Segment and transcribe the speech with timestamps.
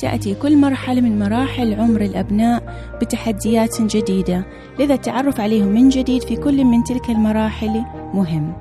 [0.00, 2.62] تأتي كل مرحلة من مراحل عمر الأبناء
[3.02, 4.44] بتحديات جديدة
[4.78, 7.84] لذا التعرف عليهم من جديد في كل من تلك المراحل
[8.14, 8.52] مهم.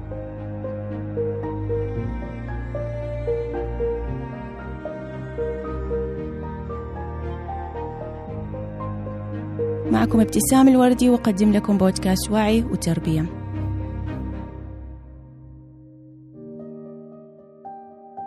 [9.92, 13.26] معكم ابتسام الوردي وأقدم لكم بودكاست وعي وتربية.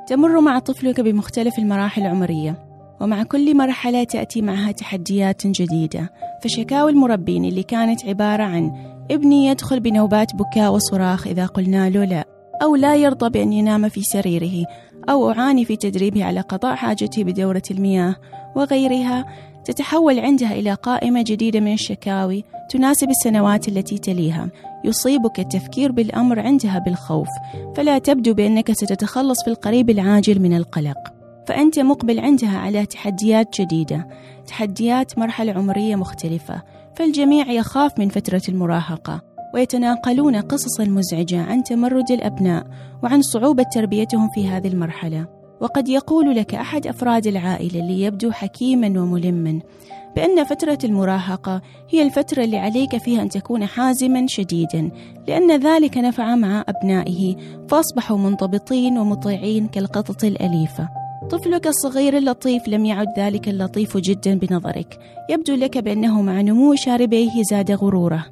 [0.09, 2.72] تمر مع طفلك بمختلف المراحل العمرية.
[3.03, 6.11] ومع كل مرحلة تأتي معها تحديات جديدة.
[6.43, 8.73] فشكاوي المربين اللي كانت عبارة عن
[9.11, 12.25] ابني يدخل بنوبات بكاء وصراخ إذا قلنا له لا
[12.63, 14.67] أو لا يرضى بأن ينام في سريره
[15.09, 18.17] أو أعاني في تدريبه على قضاء حاجته بدورة المياه
[18.57, 19.25] وغيرها.
[19.65, 24.51] تتحول عندها إلى قائمة جديدة من الشكاوي تناسب السنوات التي تليها.
[24.85, 27.29] يصيبك التفكير بالأمر عندها بالخوف
[27.77, 31.22] فلا تبدو بأنك ستتخلص في القريب العاجل من القلق.
[31.47, 34.09] فأنت مقبل عندها على تحديات جديدة
[34.47, 36.63] تحديات مرحلة عمرية مختلفة
[36.97, 39.23] فالجميع يخاف من فترة المراهقة
[39.55, 42.67] ويتناقلون قصصا مزعجة عن تمرد الأبناء
[43.03, 45.27] وعن صعوبة تربيتهم في هذه المرحلة.
[45.61, 49.61] وقد يقول لك أحد أفراد العائلة اللي يبدو حكيما وملما
[50.17, 54.91] بأن فترة المراهقة هي الفترة اللي عليك فيها أن تكون حازما شديدا
[55.29, 57.37] لأن ذلك نفع مع أبنائه
[57.69, 61.02] فأصبحوا منضبطين ومطيعين كالقطط الأليفة.
[61.31, 64.99] طفلك الصغير اللطيف لم يعد ذلك اللطيف جدا بنظرك.
[65.31, 68.25] يبدو لك بأنه مع نمو شاربيه زاد غروره.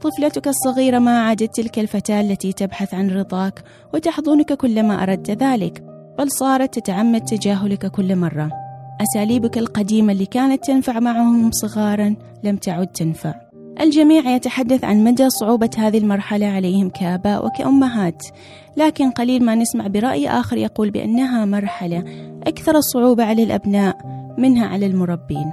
[0.00, 5.84] طفلتك الصغيرة ما عادت تلك الفتاة التي تبحث عن رضاك وتحضنك كلما أردت ذلك
[6.18, 8.50] بل صارت تتعمد تجاهلك كل مرة.
[9.00, 13.45] أساليبك القديمة اللي كانت تنفع معهم صغارا لم تعد تنفع.
[13.80, 18.22] الجميع يتحدث عن مدى صعوبة هذه المرحلة عليهم كآباء وكأمهات.
[18.76, 22.04] لكن قليل ما نسمع برأي آخر يقول بأنها مرحلة
[22.46, 23.96] أكثر الصعوبة على الأبناء
[24.38, 25.52] منها على المربين.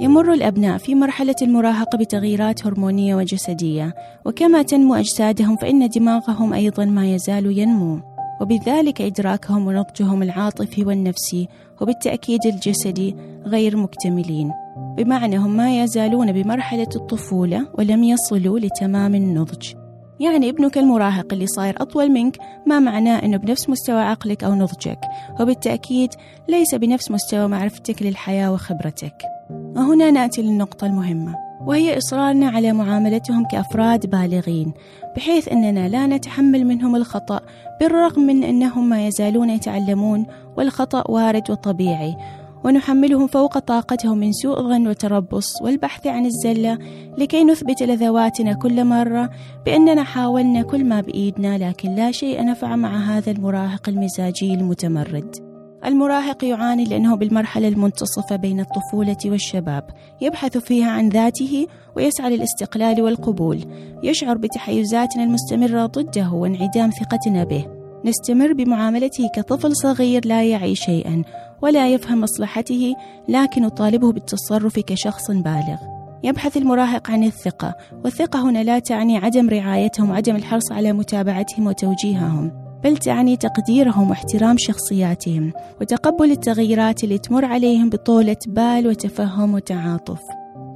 [0.00, 3.94] يمر الأبناء في مرحلة المراهقة بتغييرات هرمونية وجسدية
[4.24, 8.13] وكما تنمو أجسادهم فإن دماغهم أيضا ما يزال ينمو.
[8.40, 11.48] وبذلك إدراكهم ونضجهم العاطفي والنفسي
[11.80, 14.52] وبالتأكيد الجسدي غير مكتملين.
[14.96, 19.72] بمعنى هم ما يزالون بمرحلة الطفولة ولم يصلوا لتمام النضج.
[20.20, 25.00] يعني ابنك المراهق اللي صاير أطول منك ما معناه أنه بنفس مستوى عقلك أو نضجك.
[25.40, 26.10] وبالتأكيد
[26.48, 29.14] ليس بنفس مستوى معرفتك للحياة وخبرتك.
[29.50, 31.43] وهنا نأتي للنقطة المهمة.
[31.66, 34.72] وهي إصرارنا على معاملتهم كأفراد بالغين
[35.16, 37.40] بحيث أننا لا نتحمل منهم الخطأ
[37.80, 40.26] بالرغم من أنهم ما يزالون يتعلمون
[40.56, 42.16] والخطأ وارد وطبيعي.
[42.64, 46.78] ونحملهم فوق طاقتهم من سوء ظن وتربص والبحث عن الزلة
[47.18, 49.30] لكي نثبت لذواتنا كل مرة
[49.66, 55.53] بأننا حاولنا كل ما بإيدنا لكن لا شيء نفع مع هذا المراهق المزاجي المتمرد.
[55.86, 59.84] المراهق يعاني لأنه بالمرحلة المنتصفة بين الطفولة والشباب
[60.20, 63.64] يبحث فيها عن ذاته ويسعى للاستقلال والقبول.
[64.02, 67.66] يشعر بتحيزاتنا المستمرة ضده وانعدام ثقتنا به.
[68.04, 71.22] نستمر بمعاملته كطفل صغير لا يعي شيئا
[71.62, 72.94] ولا يفهم مصلحته
[73.28, 75.76] لكن نطالبه بالتصرف كشخص بالغ.
[76.24, 77.74] يبحث المراهق عن الثقة
[78.04, 82.63] والثقة هنا لا تعني عدم رعايتهم وعدم الحرص على متابعتهم وتوجيههم.
[82.84, 90.20] بل تعني تقديرهم واحترام شخصياتهم وتقبل التغيرات اللي تمر عليهم بطولة بال وتفهم وتعاطف.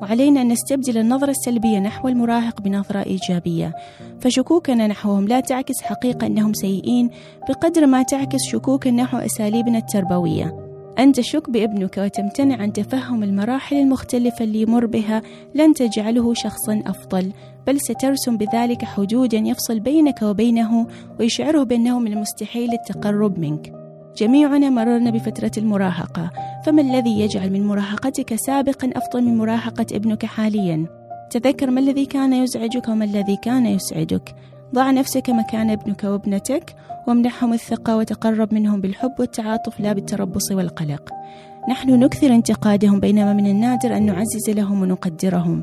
[0.02, 3.74] وعلينا أن نستبدل النظرة السلبية نحو المراهق بنظرة إيجابية.
[4.20, 7.10] فشكوكنا نحوهم لا تعكس حقيقة أنهم سيئين
[7.48, 10.67] بقدر ما تعكس شكوكا نحو أساليبنا التربوية.
[10.98, 15.22] أن تشك بابنك وتمتنع عن تفهم المراحل المختلفة اللي يمر بها
[15.54, 17.32] لن تجعله شخصا أفضل.
[17.66, 20.86] بل سترسم بذلك حدودا يفصل بينك وبينه
[21.20, 23.72] ويشعره بأنه من المستحيل التقرب منك.
[24.16, 26.30] جميعنا مررنا بفترة المراهقة.
[26.66, 30.86] فما الذي يجعل من مراهقتك سابقا أفضل من مراهقة ابنك حاليا؟
[31.30, 34.34] تذكر ما الذي كان يزعجك وما الذي كان يسعدك.
[34.74, 36.74] ضع نفسك مكان ابنك وابنتك
[37.06, 41.10] وامنحهم الثقة وتقرب منهم بالحب والتعاطف لا بالتربص والقلق.
[41.68, 45.62] نحن نكثر انتقادهم بينما من النادر أن نعزز لهم ونقدرهم.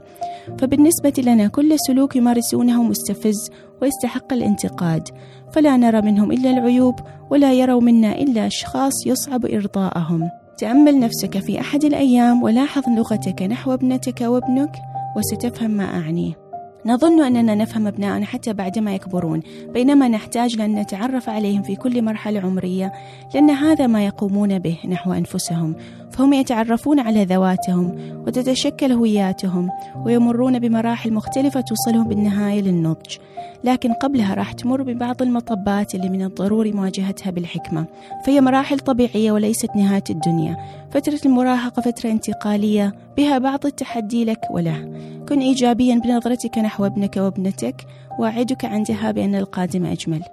[0.59, 3.49] فبالنسبة لنا كل سلوك يمارسونه مستفز
[3.81, 5.09] ويستحق الانتقاد.
[5.51, 6.95] فلا نرى منهم إلا العيوب
[7.29, 10.29] ولا يروا منا إلا أشخاص يصعب إرضاءهم.
[10.57, 14.71] تأمل نفسك في أحد الأيام ولاحظ لغتك نحو ابنتك وابنك
[15.17, 16.44] وستفهم ما أعنيه
[16.85, 19.41] نظن أننا نفهم أبناءنا حتى بعدما يكبرون
[19.73, 22.93] بينما نحتاج لأن نتعرف عليهم في كل مرحلة عمرية
[23.33, 25.75] لأن هذا ما يقومون به نحو أنفسهم.
[26.11, 27.95] فهم يتعرفون على ذواتهم
[28.27, 29.69] وتتشكل هوياتهم
[30.05, 33.17] ويمرون بمراحل مختلفة توصلهم بالنهاية للنضج.
[33.63, 37.85] لكن قبلها راح تمر ببعض المطبات اللي من الضروري مواجهتها بالحكمة.
[38.25, 40.57] فهي مراحل طبيعية وليست نهاية الدنيا.
[40.95, 44.89] فترة المراهقة فترة انتقالية بها بعض التحدي لك وله.
[45.29, 47.75] كن إيجابيا بنظرتك نحو ابنك وابنتك
[48.19, 50.23] وأعدك عندها بأن القادم أجمل.